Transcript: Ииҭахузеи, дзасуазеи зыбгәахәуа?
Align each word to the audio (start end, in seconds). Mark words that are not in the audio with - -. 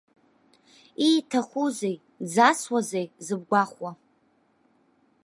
Ииҭахузеи, 1.09 1.95
дзасуазеи 2.25 3.07
зыбгәахәуа? 3.25 3.91